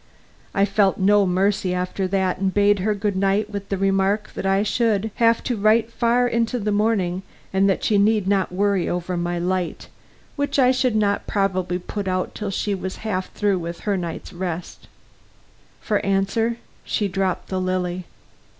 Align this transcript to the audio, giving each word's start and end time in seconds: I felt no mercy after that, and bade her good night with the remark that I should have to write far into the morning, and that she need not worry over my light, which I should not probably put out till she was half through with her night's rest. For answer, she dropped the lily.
I 0.55 0.65
felt 0.65 0.97
no 0.97 1.27
mercy 1.27 1.75
after 1.75 2.07
that, 2.07 2.39
and 2.39 2.51
bade 2.51 2.79
her 2.79 2.95
good 2.95 3.15
night 3.15 3.51
with 3.51 3.69
the 3.69 3.77
remark 3.77 4.33
that 4.33 4.47
I 4.47 4.63
should 4.63 5.11
have 5.17 5.43
to 5.43 5.55
write 5.55 5.91
far 5.91 6.27
into 6.27 6.57
the 6.57 6.71
morning, 6.71 7.21
and 7.53 7.69
that 7.69 7.83
she 7.83 7.99
need 7.99 8.27
not 8.27 8.51
worry 8.51 8.89
over 8.89 9.15
my 9.15 9.37
light, 9.37 9.89
which 10.35 10.57
I 10.57 10.71
should 10.71 10.95
not 10.95 11.27
probably 11.27 11.77
put 11.77 12.07
out 12.07 12.33
till 12.33 12.49
she 12.49 12.73
was 12.73 12.95
half 13.05 13.31
through 13.33 13.59
with 13.59 13.81
her 13.81 13.95
night's 13.95 14.33
rest. 14.33 14.87
For 15.79 16.03
answer, 16.03 16.57
she 16.83 17.07
dropped 17.07 17.49
the 17.49 17.61
lily. 17.61 18.05